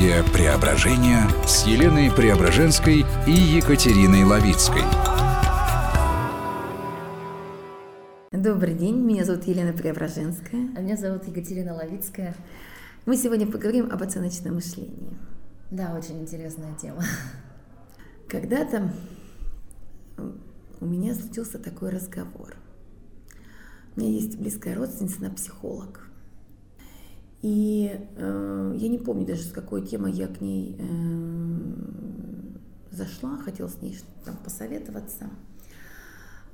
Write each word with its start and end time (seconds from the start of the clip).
Энергия 0.00 0.24
преображения 0.32 1.28
с 1.46 1.66
Еленой 1.66 2.10
Преображенской 2.10 3.04
и 3.26 3.30
Екатериной 3.30 4.24
Лавицкой. 4.24 4.80
Добрый 8.32 8.72
день, 8.72 8.96
меня 8.96 9.26
зовут 9.26 9.44
Елена 9.44 9.74
Преображенская. 9.74 10.70
А 10.74 10.80
меня 10.80 10.96
зовут 10.96 11.28
Екатерина 11.28 11.74
Лавицкая. 11.74 12.34
Мы 13.04 13.18
сегодня 13.18 13.46
поговорим 13.46 13.90
об 13.92 14.02
оценочном 14.02 14.54
мышлении. 14.54 15.18
Да, 15.70 15.94
очень 15.94 16.22
интересная 16.22 16.74
тема. 16.76 17.04
Когда-то 18.26 18.90
у 20.80 20.86
меня 20.86 21.14
случился 21.14 21.58
такой 21.58 21.90
разговор. 21.90 22.56
У 23.96 24.00
меня 24.00 24.10
есть 24.12 24.38
близкая 24.38 24.76
родственница, 24.76 25.16
она 25.18 25.28
психолог. 25.28 26.09
И 27.42 27.98
э, 28.16 28.74
я 28.76 28.88
не 28.88 28.98
помню 28.98 29.26
даже, 29.26 29.42
с 29.44 29.52
какой 29.52 29.86
темой 29.86 30.12
я 30.12 30.28
к 30.28 30.42
ней 30.42 30.76
э, 30.78 31.90
зашла, 32.90 33.38
хотела 33.38 33.68
с 33.68 33.80
ней 33.80 33.98
там 34.26 34.36
посоветоваться. 34.36 35.30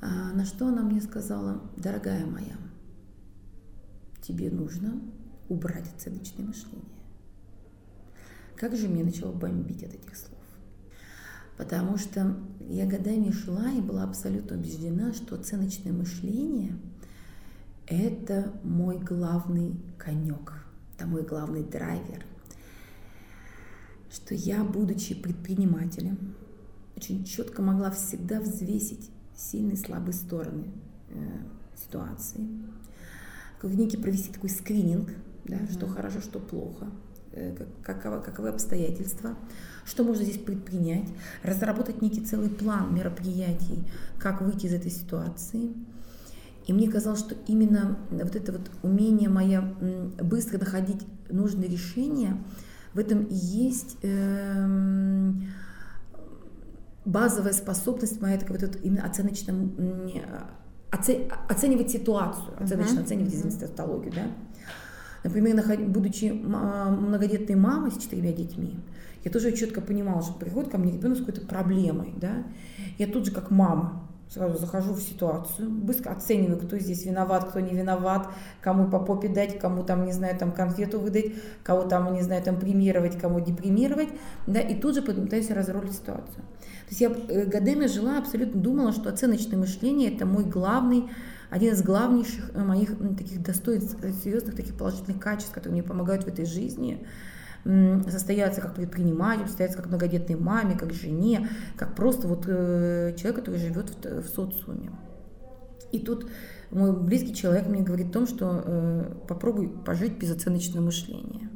А, 0.01 0.33
на 0.33 0.45
что 0.45 0.69
она 0.69 0.83
мне 0.83 1.01
сказала, 1.01 1.61
дорогая 1.77 2.25
моя, 2.25 2.57
тебе 4.23 4.49
нужно 4.51 5.01
убрать 5.49 5.93
оценочное 5.93 6.47
мышление. 6.47 6.85
Как 8.55 8.77
же 8.77 8.89
мне 8.89 9.03
начало 9.03 9.33
бомбить 9.33 9.83
от 9.83 9.93
этих 9.93 10.16
слов? 10.16 10.39
Потому 11.57 11.99
что 11.99 12.37
я 12.69 12.87
годами 12.87 13.33
шла 13.33 13.71
и 13.73 13.80
была 13.80 14.05
абсолютно 14.05 14.57
убеждена, 14.57 15.13
что 15.15 15.35
оценочное 15.35 15.93
мышление– 15.93 16.77
это 17.87 18.53
мой 18.63 18.99
главный 18.99 19.80
конек– 19.99 20.53
это 20.97 21.07
мой 21.07 21.23
главный 21.23 21.63
драйвер, 21.63 22.25
что 24.11 24.35
я, 24.35 24.65
будучи 24.65 25.15
предпринимателем, 25.15 26.35
очень 26.97 27.25
четко 27.25 27.61
могла 27.63 27.91
всегда 27.91 28.41
взвесить 28.41 29.11
сильные 29.37 29.75
и 29.75 29.77
слабые 29.77 30.15
стороны 30.15 30.65
э, 31.11 31.16
ситуации, 31.77 32.47
в 33.61 33.75
некий 33.75 33.97
провести 33.99 34.33
такой 34.33 34.49
скрининг, 34.49 35.11
да, 35.45 35.57
mm-hmm. 35.57 35.73
что 35.73 35.87
хорошо, 35.88 36.21
что 36.21 36.38
плохо, 36.38 36.87
э, 37.33 37.55
каковы, 37.83 38.23
каковы 38.23 38.49
обстоятельства, 38.49 39.37
что 39.85 40.03
можно 40.05 40.25
здесь 40.25 40.38
предпринять, 40.38 41.09
разработать 41.43 42.01
некий 42.01 42.25
целый 42.25 42.49
план 42.49 42.95
мероприятий, 42.95 43.85
как 44.19 44.41
выйти 44.41 44.66
из 44.66 44.73
этой 44.73 44.91
ситуации– 44.91 45.75
и 46.67 46.73
мне 46.73 46.91
казалось, 46.91 47.21
что 47.21 47.37
именно 47.47 47.97
вот 48.11 48.35
это 48.35 48.53
вот 48.53 48.71
умение 48.83 49.29
мое 49.29 49.63
быстро 50.21 50.59
находить 50.59 51.07
нужные 51.31 51.71
решения, 51.71 52.37
в 52.93 52.99
этом 52.99 53.25
и 53.25 53.35
есть 53.35 53.99
э, 54.03 55.31
базовая 57.05 57.53
способность 57.53 58.21
моя, 58.21 58.39
такая 58.39 58.59
вот, 58.59 58.69
вот 58.69 58.79
именно 58.83 59.05
оценочно, 59.05 59.55
оце, 60.91 61.29
оценивать 61.49 61.91
ситуацию, 61.91 62.55
оценочно 62.59 62.99
uh-huh. 62.99 63.05
оценивать, 63.05 63.35
извините, 63.35 63.67
тавтологию, 63.67 64.12
да. 64.12 64.27
Например, 65.22 65.62
будучи 65.89 66.27
многодетной 66.27 67.56
мамой 67.56 67.91
с 67.91 67.99
четырьмя 67.99 68.33
детьми, 68.33 68.78
я 69.25 69.31
тоже 69.31 69.53
четко 69.53 69.81
понимала, 69.81 70.22
что 70.22 70.34
приходит 70.34 70.71
ко 70.71 70.78
мне 70.78 70.93
ребенок 70.93 71.19
с 71.19 71.21
какой-то 71.21 71.47
проблемой, 71.47 72.15
да, 72.17 72.44
я 72.99 73.06
тут 73.06 73.27
же 73.27 73.33
как 73.33 73.50
мама, 73.50 74.09
сразу 74.28 74.59
захожу 74.59 74.93
в 74.93 75.00
ситуацию, 75.00 75.71
быстро 75.71 76.10
оцениваю, 76.10 76.59
кто 76.59 76.78
здесь 76.78 77.05
виноват, 77.05 77.49
кто 77.49 77.60
не 77.60 77.75
виноват, 77.75 78.28
кому 78.60 78.91
по 78.91 78.98
попе 78.98 79.28
дать, 79.28 79.59
кому 79.59 79.84
там, 79.84 80.04
не 80.04 80.12
знаю, 80.12 80.37
там 80.37 80.53
конфету 80.53 80.98
выдать, 80.98 81.32
кого 81.62 81.84
там, 81.84 82.12
не 82.12 82.22
знаю, 82.22 82.42
там 82.42 82.59
премировать, 82.59 83.19
кому 83.19 83.41
депримировать, 83.41 84.09
да, 84.47 84.60
и 84.60 84.75
тут 84.75 84.94
же 84.97 85.03
пытаюсь 85.03 85.50
разрулить 85.50 85.94
ситуацию. 85.94 86.42
То 86.44 86.91
есть 86.91 87.00
я 87.00 87.09
э, 87.10 87.44
годами 87.47 87.87
жила, 87.87 88.19
абсолютно 88.19 88.60
думала, 88.60 88.92
что 88.92 89.10
оценочное 89.10 89.59
мышление– 89.59 90.14
это 90.14 90.26
мой 90.26 90.44
главный, 90.44 91.08
один 91.48 91.72
из 91.72 91.82
главнейших 91.82 92.50
э, 92.54 92.64
моих 92.64 92.97
таких 93.16 93.43
достоинств, 93.43 93.97
э, 94.03 94.12
серьезных 94.12 94.56
таких 94.56 94.76
положительных 94.76 95.20
качеств, 95.20 95.53
которые 95.53 95.81
мне 95.81 95.82
помогают 95.82 96.25
в 96.25 96.28
этой 96.28 96.47
жизни– 96.47 97.06
состояться 97.65 98.61
как 98.61 98.75
предприниматель, 98.75 99.47
состояться 99.47 99.78
как 99.78 99.87
многодетной 99.87 100.37
маме, 100.37 100.77
как 100.77 100.93
жене, 100.93 101.49
как 101.77 101.94
просто 101.94 102.28
вот 102.28 102.44
э, 102.47 103.15
человек, 103.17 103.41
который 103.41 103.59
живет 103.59 103.91
в, 103.91 104.22
в 104.22 104.28
социуме. 104.28 104.91
И 105.93 105.99
тут 105.99 106.31
мой 106.71 106.97
близкий 106.97 107.34
человек 107.34 107.67
мне 107.67 107.83
говорит 107.83 108.09
о 108.09 108.12
том, 108.12 108.27
что 108.27 108.62
э, 108.65 109.15
попробуй 109.28 109.69
пожить 109.69 110.19
без 110.19 110.31
оценочного 110.31 110.84
мышления. 110.84 111.50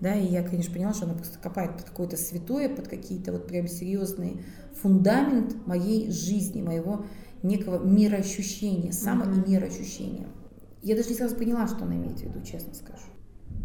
Да, 0.00 0.14
и 0.14 0.26
я, 0.26 0.42
конечно, 0.42 0.74
поняла, 0.74 0.92
что 0.92 1.06
она 1.06 1.14
просто 1.14 1.38
копает 1.38 1.72
под 1.72 1.84
какое-то 1.84 2.16
святое, 2.16 2.68
под 2.68 2.88
какие-то 2.88 3.32
вот 3.32 3.46
прям 3.46 3.66
серьезный 3.66 4.42
фундамент 4.82 5.66
моей 5.66 6.10
жизни, 6.10 6.60
моего 6.60 7.06
некого 7.42 7.82
мироощущения, 7.82 8.92
само 8.92 9.24
mm-hmm. 9.24 9.46
и 9.46 9.50
мироощущения. 9.50 10.26
Я 10.82 10.96
даже 10.96 11.08
не 11.08 11.14
сразу 11.14 11.34
поняла, 11.36 11.66
что 11.66 11.84
она 11.84 11.96
имеет 11.96 12.18
в 12.18 12.22
виду, 12.22 12.42
честно 12.42 12.74
скажу 12.74 13.15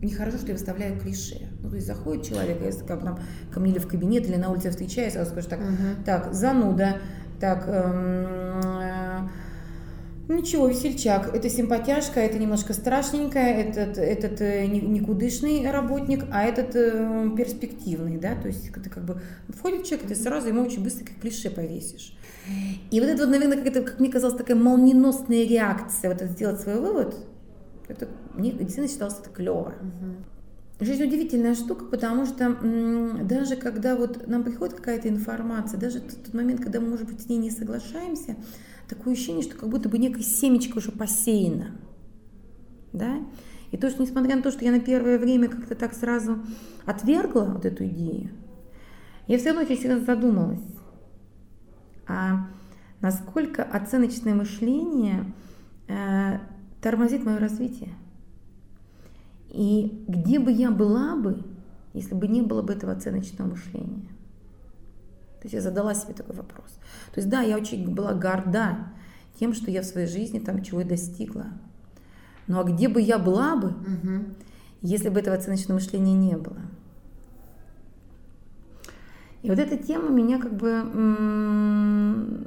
нехорошо, 0.01 0.38
что 0.38 0.47
я 0.47 0.53
выставляю 0.53 1.00
клише. 1.00 1.47
Ну, 1.62 1.69
то 1.69 1.75
есть 1.75 1.88
заходит 1.88 2.25
человек, 2.25 2.62
если 2.63 2.85
как 2.85 3.03
нам 3.03 3.19
ко 3.51 3.59
мне 3.59 3.72
или 3.72 3.79
в 3.79 3.88
кабинет, 3.88 4.25
или 4.28 4.35
на 4.35 4.50
улице 4.50 4.72
встречаюсь, 4.72 5.13
сразу 5.13 5.31
скажу 5.31 5.50
так, 5.50 5.59
uh-huh. 5.59 6.03
так, 6.06 6.34
зануда, 6.34 6.97
так, 7.39 7.66
эм, 7.67 8.69
э, 8.81 9.29
ничего, 10.28 10.67
весельчак, 10.67 11.35
это 11.35 11.50
симпатяшка, 11.50 12.19
это 12.19 12.40
немножко 12.40 12.73
страшненькая, 12.73 13.61
этот, 13.61 13.97
этот 13.97 14.41
э, 14.41 14.66
никудышный 14.66 15.69
работник, 15.69 16.25
а 16.31 16.44
этот 16.44 16.75
э, 16.75 17.29
перспективный, 17.38 18.17
да, 18.17 18.35
то 18.35 18.47
есть 18.47 18.72
ты 18.73 18.90
как 18.90 19.06
бы 19.06 19.22
входит 19.50 19.85
человек, 19.85 20.07
ты 20.07 20.16
сразу 20.16 20.47
ему 20.47 20.63
очень 20.63 20.84
быстро 20.84 21.06
как 21.06 21.19
клише 21.19 21.50
повесишь. 21.50 22.16
И 22.90 23.00
вот 23.00 23.07
это 23.07 23.25
вот, 23.25 23.31
наверное, 23.31 23.63
как, 23.63 23.85
как 23.85 24.00
мне 24.00 24.09
казалось, 24.09 24.35
такая 24.35 24.57
молниеносная 24.57 25.47
реакция, 25.47 26.11
вот 26.11 26.22
это 26.22 26.31
сделать 26.31 26.59
свой 26.59 26.79
вывод– 26.79 27.16
это 27.91 28.07
мне 28.34 28.52
действительно 28.52 28.88
считалось 28.88 29.19
это 29.19 29.29
клево. 29.29 29.74
Угу. 29.81 30.85
Жизнь 30.85 31.03
удивительная 31.03 31.53
штука, 31.53 31.85
потому 31.85 32.25
что 32.25 32.46
м, 32.46 33.28
даже 33.28 33.56
когда 33.56 33.96
вот 33.96 34.28
нам 34.28 34.44
приходит 34.44 34.75
какая-то 34.75 35.09
информация, 35.09 35.79
даже 35.79 36.00
тот, 36.00 36.24
тот 36.24 36.34
момент, 36.34 36.62
когда 36.62 36.79
мы, 36.79 36.90
может 36.90 37.07
быть, 37.07 37.22
с 37.22 37.29
ней 37.29 37.38
не 37.38 37.52
соглашаемся, 37.52 38.35
такое 38.90 39.13
ощущение, 39.13 39.44
что 39.44 39.56
как 39.56 39.69
будто 39.69 39.90
бы 39.90 39.97
некая 39.97 40.24
семечко 40.24 40.79
уже 40.79 40.91
посеяно. 40.91 41.75
Да? 42.94 43.19
И 43.72 43.78
то, 43.78 43.90
что 43.90 44.02
несмотря 44.02 44.35
на 44.35 44.41
то, 44.41 44.52
что 44.52 44.66
я 44.66 44.72
на 44.72 44.79
первое 44.79 45.18
время 45.18 45.47
как-то 45.50 45.75
так 45.75 45.94
сразу 45.94 46.40
отвергла 46.85 47.44
вот 47.44 47.66
эту 47.66 47.85
идею, 47.85 48.31
я 49.28 49.38
все 49.38 49.50
равно 49.50 49.62
очень 49.62 49.78
сильно 49.79 50.00
задумалась, 50.00 50.63
а 52.08 52.47
насколько 53.02 53.63
оценочное 53.63 54.34
мышление 54.34 55.31
э, 55.88 56.40
тормозит 56.81 57.24
мое 57.24 57.38
развитие. 57.38 57.90
И 59.50 60.03
где 60.08 60.40
бы 60.40 60.52
я 60.52 60.72
была 60.72 61.16
бы, 61.16 61.44
если 61.94 62.16
бы 62.16 62.28
не 62.28 62.42
было 62.42 62.62
бы 62.62 62.74
этого 62.74 62.94
оценочного 62.94 63.50
мышления? 63.50 64.08
То 65.41 65.46
есть 65.46 65.53
я 65.53 65.62
задала 65.62 65.94
себе 65.94 66.14
такой 66.14 66.36
вопрос. 66.36 66.72
То 67.14 67.20
есть 67.20 67.30
да, 67.30 67.41
я 67.41 67.58
очень 67.58 67.94
была 67.94 68.14
горда 68.14 68.78
тем, 69.40 69.53
что 69.53 69.72
я 69.72 69.81
в 69.81 69.86
своей 69.86 70.08
жизни 70.08 70.40
там 70.40 70.64
чего 70.64 70.81
и 70.81 70.86
достигла. 70.86 71.47
Ну 72.47 72.59
а 72.59 72.64
где 72.64 72.88
бы 72.88 73.02
я 73.02 73.18
была 73.18 73.56
бы, 73.56 73.70
угу. 73.70 74.25
если 74.81 75.09
бы 75.09 75.20
этого 75.20 75.36
оценочного 75.36 75.80
мышления 75.80 76.14
не 76.14 76.38
было? 76.38 76.62
И 79.41 79.50
вот 79.50 79.58
эта 79.58 79.78
тема 79.78 80.09
меня 80.09 80.40
как 80.40 80.56
бы 80.56 80.70
м- 80.70 82.46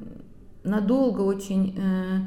надолго 0.62 1.22
очень 1.22 1.74
э- 1.76 2.20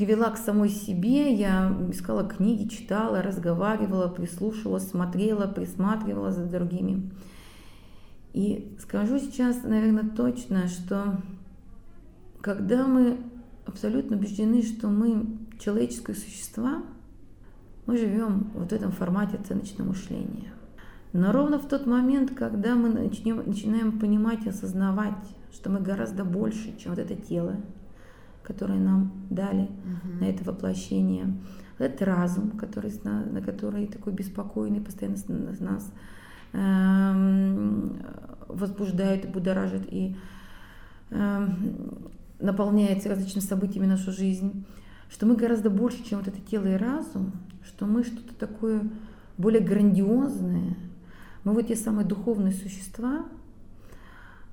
привела 0.00 0.30
к 0.30 0.38
самой 0.38 0.70
себе, 0.70 1.34
я 1.34 1.76
искала 1.90 2.26
книги, 2.26 2.66
читала, 2.68 3.20
разговаривала, 3.20 4.08
прислушивалась, 4.08 4.88
смотрела, 4.88 5.46
присматривала 5.46 6.32
за 6.32 6.46
другими. 6.46 7.10
И 8.32 8.74
скажу 8.80 9.18
сейчас, 9.18 9.62
наверное, 9.62 10.08
точно, 10.08 10.68
что 10.68 11.20
когда 12.40 12.86
мы 12.86 13.18
абсолютно 13.66 14.16
убеждены, 14.16 14.62
что 14.62 14.88
мы 14.88 15.36
человеческие 15.58 16.16
существа, 16.16 16.82
мы 17.84 17.98
живем 17.98 18.52
вот 18.54 18.70
в 18.70 18.72
этом 18.72 18.92
формате 18.92 19.36
оценочного 19.36 19.88
мышления. 19.88 20.54
Но 21.12 21.30
ровно 21.30 21.58
в 21.58 21.68
тот 21.68 21.84
момент, 21.84 22.32
когда 22.34 22.74
мы 22.74 22.88
начнем, 22.88 23.42
начинаем 23.44 23.98
понимать 23.98 24.46
и 24.46 24.48
осознавать, 24.48 25.28
что 25.52 25.68
мы 25.68 25.80
гораздо 25.80 26.24
больше, 26.24 26.74
чем 26.78 26.92
вот 26.92 26.98
это 26.98 27.14
тело, 27.16 27.56
которые 28.50 28.80
нам 28.80 29.12
дали 29.30 29.62
угу. 29.62 30.20
на 30.20 30.24
это 30.24 30.44
воплощение. 30.44 31.34
Это 31.78 32.04
разум, 32.04 32.50
который, 32.50 32.92
на 33.04 33.40
который 33.40 33.86
такой 33.86 34.12
беспокойный, 34.12 34.80
постоянно 34.80 35.16
нас 35.60 35.90
эм, 36.52 37.96
возбуждает 38.48 39.30
будоражит, 39.30 39.82
и 39.90 40.16
эм, 41.10 42.10
наполняет 42.38 43.06
различными 43.06 43.44
событиями 43.44 43.86
нашу 43.86 44.12
жизнь, 44.12 44.66
что 45.10 45.26
мы 45.26 45.36
гораздо 45.36 45.70
больше, 45.70 46.04
чем 46.04 46.18
вот 46.18 46.28
это 46.28 46.40
тело 46.40 46.66
и 46.66 46.76
разум, 46.76 47.32
что 47.64 47.86
мы 47.86 48.04
что-то 48.04 48.34
такое 48.34 48.82
более 49.38 49.62
грандиозное, 49.62 50.76
мы 51.44 51.54
вот 51.54 51.68
те 51.68 51.76
самые 51.76 52.06
духовные 52.06 52.52
существа, 52.52 53.24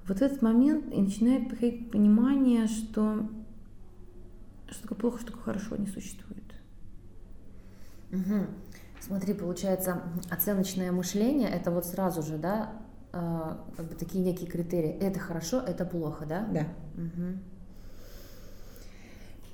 вот 0.08 0.20
в 0.20 0.22
этот 0.22 0.42
момент 0.42 0.86
и 0.94 1.02
начинает 1.02 1.50
приходить 1.50 1.92
понимание, 1.92 2.68
что 2.68 3.30
что 4.70 4.82
такое 4.84 4.98
плохо, 4.98 5.20
что 5.20 5.28
такое 5.28 5.44
хорошо 5.44 5.76
не 5.76 5.88
существует. 5.88 6.44
Угу. 8.12 8.48
Смотри, 9.00 9.34
получается, 9.34 10.02
оценочное 10.30 10.92
мышление 10.92 11.50
это 11.50 11.72
вот 11.72 11.86
сразу 11.86 12.24
же, 12.24 12.38
да, 12.38 12.74
э, 13.14 13.56
как 13.76 13.88
бы 13.88 13.96
такие 13.96 14.24
некие 14.24 14.50
критерии. 14.50 14.90
Это 14.90 15.20
хорошо, 15.20 15.60
это 15.60 15.86
плохо, 15.86 16.26
да? 16.26 16.48
Да. 16.52 16.68
Угу. 17.02 17.40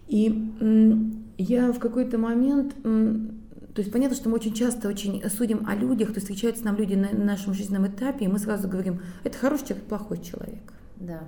И 0.07 1.24
я 1.38 1.71
в 1.71 1.80
какой-то 1.80 2.18
момент, 2.18 2.75
то 2.83 3.81
есть 3.81 3.92
понятно, 3.92 4.16
что 4.16 4.30
мы 4.30 4.36
очень 4.36 4.54
часто 4.54 4.88
очень 4.88 5.27
судим 5.30 5.66
о 5.68 5.75
людях, 5.75 6.09
то 6.09 6.16
есть 6.16 6.27
встречаются 6.27 6.66
нам 6.66 6.75
люди 6.75 6.94
на 6.94 7.12
нашем 7.12 7.54
жизненном 7.54 7.88
этапе, 7.88 8.25
и 8.25 8.27
мы 8.27 8.38
сразу 8.38 8.68
говорим, 8.68 9.01
это 9.24 9.38
хороший 9.38 9.68
человек, 9.68 9.86
плохой 9.88 10.21
человек. 10.21 10.74
Да. 10.98 11.21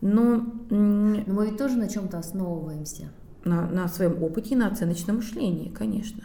Но, 0.00 0.44
Но 0.70 1.22
мы 1.26 1.46
ведь 1.46 1.58
тоже 1.58 1.76
на 1.76 1.88
чем-то 1.88 2.18
основываемся. 2.18 3.10
На, 3.44 3.66
на 3.68 3.88
своем 3.88 4.22
опыте, 4.22 4.56
на 4.56 4.68
оценочном 4.68 5.16
мышлении, 5.16 5.68
конечно. 5.68 6.22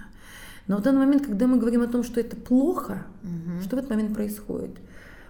Но 0.67 0.77
в 0.77 0.81
данный 0.81 0.99
момент, 0.99 1.25
когда 1.25 1.47
мы 1.47 1.57
говорим 1.57 1.81
о 1.81 1.87
том, 1.87 2.03
что 2.03 2.19
это 2.19 2.35
плохо, 2.35 3.05
угу. 3.23 3.61
что 3.61 3.75
в 3.75 3.79
этот 3.79 3.89
момент 3.89 4.13
происходит? 4.13 4.77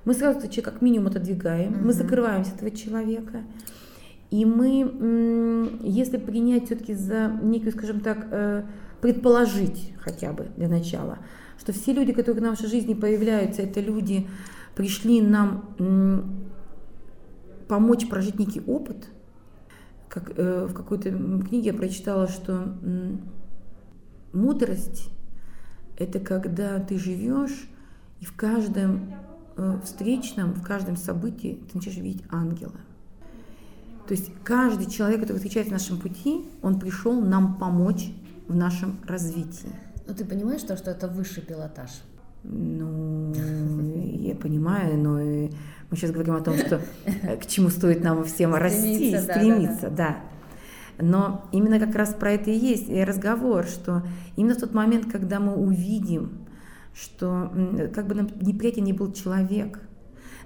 Мы 0.06 0.14
сразу 0.14 0.40
этот 0.40 0.52
человек 0.52 0.74
как 0.74 0.82
минимум 0.82 1.08
отодвигаем, 1.08 1.74
угу. 1.74 1.86
мы 1.86 1.94
закрываемся 1.94 2.52
этого 2.56 2.72
человека. 2.72 3.44
И 4.32 4.46
мы, 4.46 5.80
если 5.82 6.18
принять 6.18 6.66
все-таки 6.66 6.94
за 6.94 7.40
некую, 7.42 7.72
скажем 7.72 8.02
так, 8.02 8.28
э, 8.30 8.64
предположить 9.02 9.94
хотя 10.00 10.34
бы 10.34 10.48
для 10.56 10.68
начала, 10.68 11.18
что 11.58 11.74
все 11.74 11.94
люди, 11.94 12.14
которые 12.14 12.42
в 12.42 12.46
нашей 12.46 12.68
жизни 12.68 12.94
появляются, 12.94 13.64
это 13.64 13.80
люди, 13.80 14.28
пришли 14.76 15.22
нам 15.22 15.76
помочь 17.70 18.10
прожить 18.10 18.38
некий 18.38 18.62
опыт. 18.62 19.08
Как 20.10 20.34
э, 20.36 20.66
в 20.66 20.74
какой-то 20.74 21.12
книге 21.12 21.68
я 21.68 21.74
прочитала, 21.74 22.28
что 22.28 22.76
мудрость– 24.34 25.10
это 25.98 26.20
когда 26.20 26.80
ты 26.80 26.98
живешь, 26.98 27.70
и 28.20 28.26
в 28.26 28.36
каждом 28.36 29.14
э, 29.56 29.80
встречном, 29.84 30.54
в 30.54 30.64
каждом 30.64 30.98
событии 30.98 31.62
ты 31.70 31.78
начинаешь 31.78 32.02
видеть 32.02 32.24
ангела. 32.30 32.76
То 34.08 34.16
есть 34.16 34.32
каждый 34.44 34.90
человек, 34.90 35.22
который 35.22 35.38
встречается 35.38 35.70
в 35.70 35.74
нашем 35.74 36.00
пути, 36.00 36.46
он 36.64 36.80
пришел 36.80 37.22
нам 37.22 37.58
помочь 37.58 38.12
в 38.48 38.56
нашем 38.56 38.98
развитии. 39.06 39.70
Но 40.08 40.16
ты 40.16 40.26
понимаешь, 40.26 40.64
то, 40.64 40.76
что 40.76 40.90
это 40.90 41.08
высший 41.08 41.44
пилотаж? 41.44 41.92
Ну, 42.44 43.32
понимаю, 44.40 44.98
но 44.98 45.18
мы 45.90 45.98
сейчас 45.98 46.12
говорим 46.12 46.36
о 46.36 46.42
том, 46.42 46.56
что 46.58 46.82
э, 47.06 47.38
к 47.38 47.46
чему 47.48 47.70
стоит 47.70 48.04
нам 48.04 48.24
всем 48.24 48.56
расти, 48.56 49.18
стремиться, 49.18 49.22
стремиться, 49.22 49.90
да, 49.90 49.96
да. 49.98 50.18
Но 51.02 51.48
именно 51.52 51.80
как 51.80 51.96
раз 51.96 52.14
про 52.14 52.32
это 52.32 52.52
и 52.52 52.58
есть 52.58 52.90
и 52.90 53.04
разговор, 53.04 53.66
что 53.66 54.04
именно 54.36 54.56
в 54.56 54.60
тот 54.60 54.74
момент, 54.74 55.10
когда 55.12 55.40
мы 55.40 55.56
увидим, 55.56 56.40
что 56.94 57.52
как 57.94 58.08
бы 58.08 58.16
нам 58.16 58.30
неприятен 58.42 58.84
не 58.84 58.94
был 58.94 59.12
человек, 59.14 59.80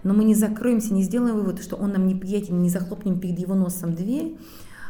но 0.03 0.13
мы 0.13 0.23
не 0.23 0.35
закроемся, 0.35 0.93
не 0.93 1.01
сделаем 1.01 1.35
вывод, 1.35 1.61
что 1.61 1.75
он 1.75 1.93
нам 1.93 2.07
неприятен, 2.07 2.61
не 2.61 2.69
захлопнем 2.69 3.19
перед 3.19 3.39
его 3.39 3.55
носом 3.55 3.95
дверь, 3.95 4.37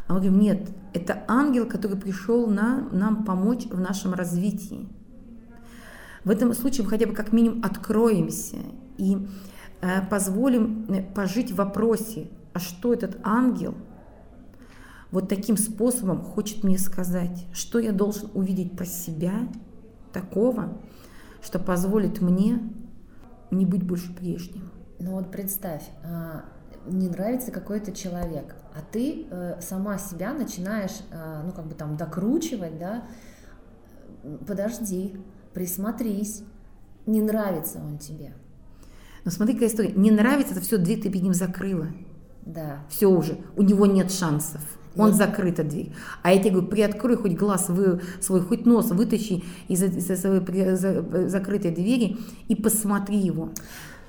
а 0.08 0.14
мы 0.14 0.20
говорим, 0.20 0.40
нет, 0.40 0.70
это 0.94 1.24
ангел, 1.28 1.66
который 1.66 1.98
пришел 1.98 2.48
на, 2.48 2.90
нам 2.92 3.24
помочь 3.24 3.66
в 3.68 3.80
нашем 3.80 4.14
развитии. 4.14 4.90
В 6.26 6.30
этом 6.30 6.54
случае 6.54 6.84
мы 6.84 6.90
хотя 6.90 7.06
бы 7.06 7.14
как 7.14 7.32
минимум 7.32 7.64
откроемся 7.64 8.58
и 8.98 9.28
э, 9.82 10.06
позволим 10.10 10.86
э, 10.90 11.04
пожить 11.04 11.52
в 11.52 11.56
вопросе, 11.56 12.28
а 12.54 12.60
что 12.60 12.94
этот 12.94 13.18
ангел 13.24 13.76
вот 15.12 15.30
таким 15.30 15.58
способом 15.58 16.24
хочет 16.24 16.64
мне 16.64 16.80
сказать, 16.80 17.46
что 17.54 17.78
я 17.78 17.92
должен 17.92 18.32
увидеть 18.34 18.76
про 18.76 18.86
себя 18.86 19.48
такого, 20.12 20.78
что 21.44 21.60
позволит 21.60 22.20
мне 22.20 22.60
не 23.52 23.66
быть 23.66 23.84
больше 23.84 24.14
прежним. 24.16 24.72
Ну 25.00 25.12
вот 25.12 25.32
представь, 25.32 25.84
а, 26.04 26.46
не 26.88 27.10
нравится 27.10 27.52
какой-то 27.52 27.92
человек, 27.92 28.56
а 28.74 28.80
ты 28.92 29.28
э, 29.30 29.62
сама 29.62 29.98
себя 29.98 30.34
начинаешь, 30.34 31.00
э, 31.12 31.42
ну 31.46 31.52
как 31.52 31.68
бы 31.68 31.76
там 31.76 31.96
докручивать, 31.96 32.80
да, 32.80 33.04
подожди, 34.48 35.16
присмотрись, 35.54 36.44
не 37.06 37.22
нравится 37.22 37.80
он 37.80 38.00
тебе. 38.00 38.34
Но 39.26 39.32
смотри, 39.32 39.54
какая 39.54 39.70
история, 39.70 39.92
не 39.94 40.12
нравится, 40.12 40.54
это 40.54 40.62
все, 40.62 40.78
дверь 40.78 41.02
ты 41.02 41.10
перед 41.10 41.24
ним 41.24 41.34
закрыла. 41.34 41.88
Да. 42.46 42.84
Все 42.90 43.08
уже, 43.08 43.38
у 43.56 43.62
него 43.62 43.86
нет 43.86 44.12
шансов. 44.12 44.62
Он 44.96 45.08
Нет. 45.08 45.18
закрыта 45.18 45.64
дверь. 45.64 45.92
А 46.22 46.32
я 46.32 46.40
тебе 46.40 46.52
говорю, 46.52 46.68
приоткрой 46.68 47.16
хоть 47.16 47.34
глаз 47.34 47.70
вы, 47.70 48.02
свой, 48.22 48.42
хоть 48.42 48.66
нос 48.66 48.92
вытащи 48.92 49.44
из, 49.68 49.82
из 49.82 50.06
своей 50.22 51.30
закрытой 51.30 51.72
двери 51.72 52.18
и 52.48 52.56
посмотри 52.56 53.18
его. 53.18 53.50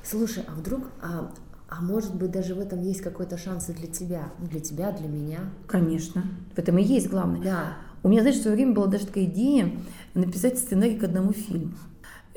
Слушай, 0.03 0.45
а 0.47 0.53
вдруг, 0.53 0.83
а, 1.01 1.33
а 1.71 1.81
может 1.81 2.15
быть 2.15 2.31
даже 2.31 2.55
в 2.55 2.61
этом 2.61 2.83
есть 2.83 3.01
какой-то 3.01 3.39
шанс 3.39 3.71
и 3.71 3.73
для 3.73 3.87
тебя, 3.87 4.33
ну, 4.39 4.47
для 4.47 4.61
тебя, 4.61 4.93
для 4.93 5.09
меня? 5.09 5.39
Конечно, 5.67 6.25
в 6.55 6.59
этом 6.59 6.77
и 6.77 6.83
есть 6.83 7.09
главное. 7.09 7.41
Да. 7.41 7.77
У 8.03 8.09
меня, 8.09 8.21
знаешь, 8.21 8.37
в 8.37 8.43
свое 8.43 8.55
время 8.55 8.75
была 8.75 8.87
даже 8.87 9.07
такая 9.07 9.25
идея 9.25 9.73
написать 10.13 10.59
сценарий 10.59 10.99
к 10.99 11.05
одному 11.05 11.33
фильму. 11.33 11.73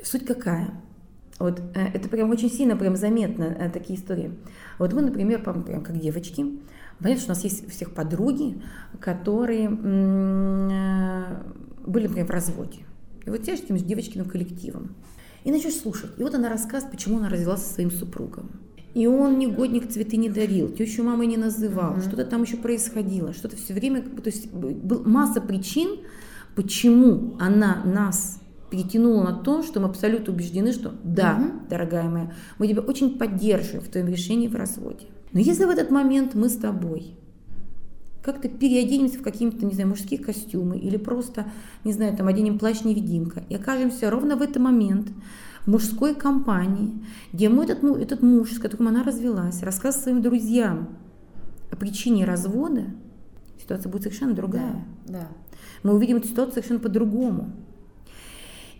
Суть 0.02 0.24
какая? 0.24 0.70
Вот 1.38 1.60
э, 1.74 1.88
это 1.94 2.08
прям 2.08 2.30
очень 2.30 2.50
сильно 2.50 2.76
прям 2.76 2.96
заметно, 2.96 3.44
э, 3.44 3.70
такие 3.70 3.98
истории. 3.98 4.32
Вот 4.78 4.92
мы, 4.92 5.02
например, 5.02 5.42
прям, 5.42 5.62
прям 5.62 5.82
как 5.82 5.98
девочки, 5.98 6.44
понятно, 7.00 7.22
что 7.22 7.32
у 7.32 7.34
нас 7.34 7.44
есть 7.44 7.66
у 7.66 7.70
всех 7.70 7.92
подруги, 7.92 8.60
которые 9.00 9.68
э, 9.70 11.42
были, 11.86 12.06
например, 12.06 12.26
в 12.26 12.30
разводе. 12.30 12.80
И 13.24 13.30
вот 13.30 13.42
тешь 13.42 13.60
этим 13.60 13.76
девочкиным 13.76 14.28
коллективом. 14.28 14.94
И 15.44 15.50
начнешь 15.50 15.76
слушать. 15.76 16.10
И 16.18 16.22
вот 16.22 16.34
она 16.34 16.48
рассказывает, 16.48 16.90
почему 16.90 17.18
она 17.18 17.28
развелась 17.28 17.62
со 17.62 17.74
своим 17.74 17.90
супругом. 17.90 18.50
И 18.94 19.06
он 19.06 19.38
негодник 19.38 19.88
цветы 19.88 20.16
не 20.16 20.28
дарил, 20.28 20.68
тещу 20.70 21.04
мамой 21.04 21.26
не 21.26 21.36
называл, 21.36 21.94
mm-hmm. 21.94 22.08
что-то 22.08 22.24
там 22.24 22.42
еще 22.42 22.56
происходило, 22.56 23.32
что-то 23.32 23.56
все 23.56 23.74
время, 23.74 24.02
то 24.02 24.26
есть 24.26 24.50
был 24.50 25.04
масса 25.04 25.40
причин, 25.40 26.00
почему 26.56 27.36
она 27.38 27.82
нас 27.84 28.40
перетянула 28.70 29.24
на 29.24 29.32
то, 29.32 29.62
что 29.62 29.80
мы 29.80 29.88
абсолютно 29.88 30.32
убеждены, 30.32 30.72
что 30.72 30.94
да, 31.02 31.38
mm-hmm. 31.38 31.68
дорогая 31.68 32.08
моя, 32.08 32.32
мы 32.58 32.68
тебя 32.68 32.82
очень 32.82 33.18
поддерживаем 33.18 33.82
в 33.82 33.88
твоем 33.88 34.08
решении 34.08 34.48
в 34.48 34.54
разводе. 34.54 35.06
Но 35.32 35.40
если 35.40 35.64
в 35.64 35.70
этот 35.70 35.90
момент 35.90 36.34
мы 36.34 36.48
с 36.48 36.56
тобой 36.56 37.14
как-то 38.22 38.48
переоденемся 38.48 39.18
в 39.18 39.22
какие-то, 39.22 39.64
не 39.64 39.72
знаю, 39.72 39.88
мужские 39.88 40.22
костюмы 40.22 40.78
или 40.78 40.96
просто, 40.96 41.46
не 41.84 41.92
знаю, 41.92 42.16
там 42.16 42.26
оденем 42.28 42.58
плащ-невидимка 42.58 43.42
и 43.48 43.54
окажемся 43.54 44.10
ровно 44.10 44.36
в 44.36 44.42
этот 44.42 44.58
момент 44.58 45.08
в 45.64 45.70
мужской 45.70 46.14
компании, 46.14 47.02
где 47.32 47.48
мой 47.48 47.66
этот, 47.66 47.82
этот 47.84 48.22
муж, 48.22 48.52
с 48.52 48.58
которым 48.58 48.88
она 48.88 49.02
развелась, 49.02 49.62
рассказывает 49.62 50.02
своим 50.02 50.22
друзьям 50.22 50.88
о 51.70 51.76
причине 51.76 52.24
развода, 52.24 52.84
ситуация 53.60 53.90
будет 53.90 54.02
совершенно 54.02 54.34
другая. 54.34 54.84
Да, 55.06 55.20
да. 55.20 55.28
Мы 55.82 55.94
увидим 55.94 56.16
эту 56.16 56.28
ситуацию 56.28 56.54
совершенно 56.54 56.80
по-другому. 56.80 57.52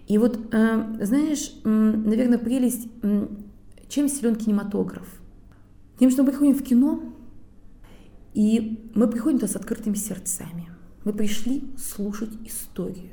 И 0.08 0.16
вот, 0.16 0.40
э, 0.52 1.04
знаешь, 1.04 1.52
наверное, 1.64 2.38
прелесть, 2.38 2.88
чем 3.88 4.08
силен 4.08 4.36
кинематограф? 4.36 5.06
Тем, 5.98 6.10
что 6.10 6.22
мы 6.22 6.30
приходим 6.30 6.54
в 6.54 6.62
кино, 6.62 7.02
и 8.32 8.90
мы 8.94 9.08
приходим 9.08 9.38
туда 9.38 9.52
с 9.52 9.56
открытыми 9.56 9.94
сердцами. 9.94 10.70
Мы 11.04 11.12
пришли 11.12 11.64
слушать 11.76 12.30
историю. 12.46 13.12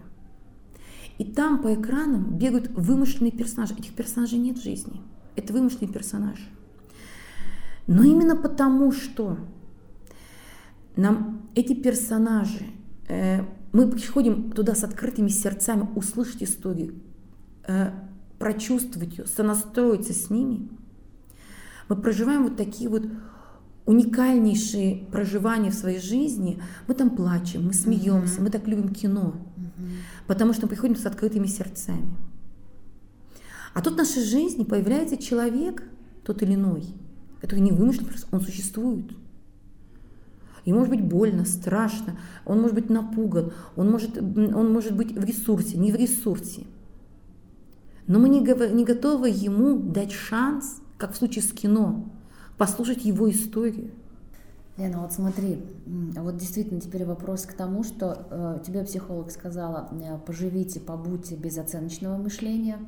И 1.18 1.26
там 1.26 1.62
по 1.62 1.74
экранам 1.74 2.38
бегают 2.38 2.70
вымышленные 2.70 3.32
персонажи. 3.32 3.74
Этих 3.78 3.94
персонажей 3.94 4.40
нет 4.40 4.58
в 4.58 4.64
жизни. 4.64 5.02
Это 5.36 5.52
вымышленные 5.54 5.92
персонажи. 5.92 6.44
Но 7.88 8.04
именно 8.04 8.36
потому, 8.36 8.92
что 8.92 9.38
нам 10.96 11.50
эти 11.56 11.74
персонажи, 11.74 12.66
э, 13.08 13.44
мы 13.76 13.90
приходим 13.90 14.52
туда 14.52 14.74
с 14.74 14.86
открытыми 14.86 15.28
сердцами 15.28 15.90
услышать 15.96 16.42
историю, 16.44 16.96
э, 17.68 17.92
прочувствовать 18.40 19.18
ее, 19.18 19.26
сонастроиться 19.28 20.14
с 20.14 20.30
ними, 20.30 20.70
мы 21.90 21.98
проживаем 21.98 22.44
вот 22.44 22.56
такие 22.56 22.90
вот 22.90 23.04
уникальнейшие 23.86 25.06
проживания 25.12 25.72
в 25.72 25.76
своей 25.76 26.00
жизни, 26.00 26.62
мы 26.88 26.96
там 26.96 27.10
плачем, 27.10 27.66
мы 27.66 27.74
смеемся, 27.74 28.40
mm-hmm. 28.40 28.44
мы 28.44 28.50
так 28.50 28.66
любим 28.66 28.94
кино, 28.94 29.36
mm-hmm. 29.58 29.92
потому 30.28 30.54
что 30.54 30.64
мы 30.64 30.70
приходим 30.70 30.96
с 30.96 31.06
открытыми 31.06 31.48
сердцами. 31.48 32.16
А 33.74 33.82
тут 33.82 33.96
в 33.96 33.98
нашей 33.98 34.24
жизни 34.24 34.64
появляется 34.64 35.18
человек, 35.18 35.84
тот 36.24 36.42
или 36.42 36.54
иной, 36.54 36.86
который 37.42 37.60
не 37.60 37.74
вымышлен, 37.74 38.08
он 38.32 38.40
существует. 38.40 39.12
Ему 40.66 40.80
может 40.80 40.92
быть 40.92 41.04
больно, 41.04 41.46
страшно, 41.46 42.18
он 42.44 42.60
может 42.60 42.76
быть 42.76 42.90
напуган, 42.90 43.54
он 43.76 43.92
может, 43.92 44.18
он 44.18 44.74
может 44.74 44.96
быть 44.96 45.14
в 45.14 45.24
ресурсе, 45.24 45.78
не 45.78 45.92
в 45.92 45.96
ресурсе. 45.96 46.66
но 48.08 48.20
мы 48.20 48.30
не, 48.30 48.40
не 48.74 48.84
готовы 48.84 49.30
ему 49.30 49.78
дать 49.78 50.12
шанс, 50.12 50.82
как 50.98 51.14
в 51.14 51.18
случае 51.18 51.44
с 51.44 51.52
кино, 51.52 52.06
послушать 52.58 53.06
его 53.06 53.30
историю. 53.30 53.92
Лена, 54.78 55.02
вот 55.02 55.14
смотри, 55.14 55.64
вот 55.86 56.36
действительно 56.36 56.82
теперь 56.82 57.06
вопрос 57.06 57.46
к 57.46 57.54
тому, 57.54 57.84
что 57.84 58.28
э, 58.30 58.60
тебе 58.66 58.84
психолог 58.84 59.32
сказала, 59.32 59.90
э, 59.92 60.18
поживите, 60.26 60.82
побудьте 60.82 61.36
без 61.36 61.58
оценочного 61.58 62.18
мышления. 62.18 62.80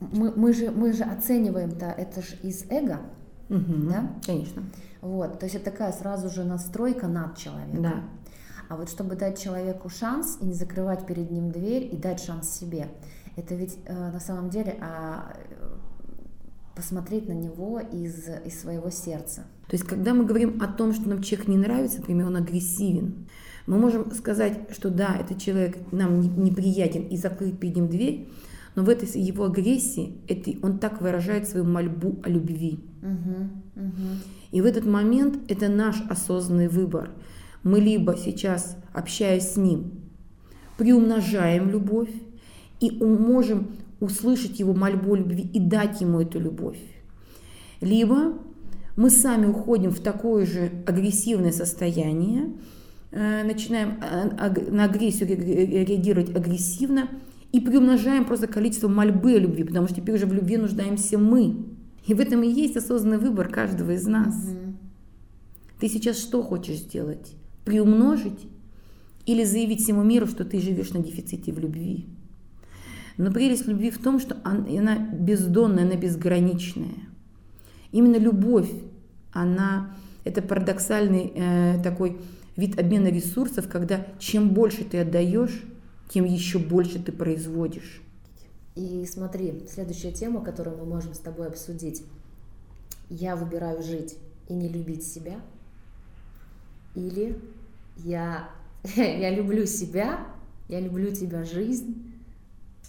Мы, 0.00 0.32
мы, 0.34 0.54
же, 0.54 0.70
мы 0.70 0.92
же 0.94 1.02
оцениваем-то 1.02 1.86
это 1.86 2.22
же 2.22 2.36
из 2.42 2.64
эго, 2.70 3.00
угу, 3.48 3.90
да? 3.90 4.12
Конечно. 4.24 4.62
Вот, 5.00 5.38
то 5.38 5.46
есть 5.46 5.56
это 5.56 5.70
такая 5.70 5.92
сразу 5.92 6.28
же 6.30 6.44
настройка 6.44 7.06
над 7.06 7.36
человеком. 7.36 7.82
Да. 7.82 7.94
А 8.68 8.76
вот 8.76 8.90
чтобы 8.90 9.16
дать 9.16 9.40
человеку 9.40 9.88
шанс 9.88 10.38
и 10.40 10.46
не 10.46 10.54
закрывать 10.54 11.06
перед 11.06 11.30
ним 11.30 11.50
дверь 11.50 11.88
и 11.90 11.96
дать 11.96 12.22
шанс 12.22 12.50
себе, 12.50 12.88
это 13.36 13.54
ведь 13.54 13.78
э, 13.86 14.10
на 14.10 14.20
самом 14.20 14.50
деле 14.50 14.76
а, 14.80 15.32
посмотреть 16.78 17.28
на 17.28 17.32
него 17.32 17.80
из, 17.80 18.28
из 18.44 18.60
своего 18.60 18.90
сердца. 18.90 19.42
То 19.68 19.74
есть, 19.74 19.84
когда 19.84 20.14
мы 20.14 20.24
говорим 20.24 20.62
о 20.62 20.66
том, 20.68 20.94
что 20.94 21.08
нам 21.08 21.22
человек 21.22 21.48
не 21.48 21.56
нравится, 21.56 21.98
например, 21.98 22.26
он 22.26 22.36
агрессивен, 22.36 23.26
мы 23.66 23.78
можем 23.78 24.12
сказать, 24.12 24.60
что 24.70 24.88
да, 24.88 25.16
этот 25.20 25.38
человек 25.38 25.76
нам 25.92 26.20
неприятен 26.42 27.02
и 27.02 27.16
закрыть 27.16 27.58
перед 27.58 27.76
ним 27.76 27.88
дверь, 27.88 28.30
но 28.78 28.84
в 28.84 28.88
этой 28.90 29.08
его 29.20 29.46
агрессии 29.46 30.12
это, 30.28 30.52
он 30.62 30.78
так 30.78 31.02
выражает 31.02 31.48
свою 31.48 31.64
мольбу 31.64 32.20
о 32.22 32.28
любви. 32.28 32.78
Угу, 33.02 33.84
угу. 33.86 34.08
И 34.52 34.60
в 34.60 34.66
этот 34.66 34.86
момент 34.86 35.50
это 35.50 35.68
наш 35.68 36.00
осознанный 36.08 36.68
выбор. 36.68 37.10
Мы 37.64 37.80
либо 37.80 38.16
сейчас, 38.16 38.76
общаясь 38.92 39.54
с 39.54 39.56
ним, 39.56 39.94
приумножаем 40.76 41.68
любовь 41.70 42.12
и 42.78 42.92
можем 43.04 43.72
услышать 43.98 44.60
его 44.60 44.74
мольбу 44.74 45.16
любви 45.16 45.50
и 45.52 45.58
дать 45.58 46.00
ему 46.00 46.20
эту 46.20 46.38
любовь. 46.38 46.78
Либо 47.80 48.34
мы 48.94 49.10
сами 49.10 49.46
уходим 49.46 49.90
в 49.90 49.98
такое 49.98 50.46
же 50.46 50.70
агрессивное 50.86 51.50
состояние, 51.50 52.52
э, 53.10 53.42
начинаем 53.42 53.98
э, 54.00 54.70
на 54.70 54.84
агрессию 54.84 55.28
реагировать 55.36 56.32
агрессивно 56.36 57.08
и 57.52 57.60
приумножаем 57.60 58.24
просто 58.24 58.46
количество 58.46 58.88
мольбы 58.88 59.34
о 59.34 59.38
любви, 59.38 59.64
потому 59.64 59.86
что 59.86 59.96
теперь 59.96 60.16
уже 60.16 60.26
в 60.26 60.32
любви 60.32 60.56
нуждаемся 60.56 61.18
мы. 61.18 61.66
И 62.06 62.14
в 62.14 62.20
этом 62.20 62.42
и 62.42 62.48
есть 62.48 62.76
осознанный 62.76 63.18
выбор 63.18 63.48
каждого 63.48 63.92
из 63.92 64.06
нас. 64.06 64.34
Угу. 64.34 64.74
Ты 65.80 65.88
сейчас 65.88 66.18
что 66.18 66.42
хочешь 66.42 66.78
сделать? 66.78 67.34
Приумножить 67.64 68.46
или 69.26 69.44
заявить 69.44 69.82
всему 69.82 70.02
миру, 70.02 70.26
что 70.26 70.44
ты 70.44 70.60
живешь 70.60 70.90
на 70.90 71.00
дефиците 71.00 71.52
в 71.52 71.58
любви? 71.58 72.06
Но 73.16 73.32
прелесть 73.32 73.66
любви 73.66 73.90
в 73.90 73.98
том, 73.98 74.20
что 74.20 74.36
она 74.44 74.98
бездонная, 74.98 75.84
она 75.84 75.96
безграничная. 75.96 76.94
Именно 77.92 78.16
любовь, 78.16 78.70
она, 79.32 79.96
это 80.24 80.40
парадоксальный 80.40 81.32
э, 81.34 81.82
такой 81.82 82.18
вид 82.56 82.78
обмена 82.78 83.08
ресурсов, 83.08 83.68
когда 83.68 84.06
чем 84.18 84.50
больше 84.50 84.84
ты 84.84 84.98
отдаешь, 84.98 85.62
тем 86.08 86.24
еще 86.24 86.58
больше 86.58 87.02
ты 87.02 87.12
производишь. 87.12 88.02
И 88.74 89.06
смотри, 89.06 89.66
следующая 89.72 90.12
тема, 90.12 90.42
которую 90.42 90.78
мы 90.78 90.84
можем 90.84 91.14
с 91.14 91.18
тобой 91.18 91.48
обсудить. 91.48 92.04
Я 93.10 93.36
выбираю 93.36 93.82
жить 93.82 94.16
и 94.48 94.54
не 94.54 94.68
любить 94.68 95.06
себя. 95.06 95.40
Или 96.94 97.40
я, 97.96 98.50
я 98.96 99.30
люблю 99.34 99.66
себя, 99.66 100.26
я 100.68 100.80
люблю 100.80 101.14
тебя, 101.14 101.44
жизнь, 101.44 102.12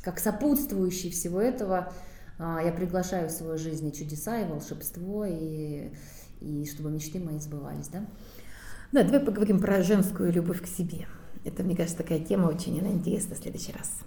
как 0.02 0.20
сопутствующий 0.20 1.12
всего 1.12 1.42
этого, 1.42 1.92
а, 2.38 2.62
я 2.64 2.72
приглашаю 2.72 3.30
в 3.30 3.32
свою 3.32 3.58
жизнь 3.58 3.88
и 3.88 3.94
чудеса, 3.94 4.40
и 4.40 4.48
волшебство, 4.48 5.26
и, 5.26 5.92
и 6.40 6.66
чтобы 6.72 6.92
мечты 6.92 7.20
мои 7.20 7.40
сбывались, 7.40 7.88
да? 7.90 8.06
Да, 8.92 9.04
давай 9.04 9.20
поговорим 9.20 9.60
про 9.60 9.84
женскую 9.84 10.32
любовь 10.32 10.62
к 10.62 10.68
себе. 10.68 11.08
Это, 11.46 11.64
мне 11.64 11.76
кажется, 11.76 11.98
такая 11.98 12.20
тема 12.20 12.48
очень 12.48 12.80
она 12.80 12.90
интересна 12.90 13.36
в 13.36 13.40
следующий 13.40 13.72
раз. 13.72 14.00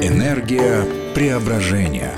Энергия 0.00 0.84
преображения. 1.14 2.12